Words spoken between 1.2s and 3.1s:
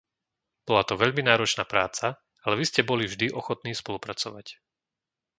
náročná práca, ale vy ste boli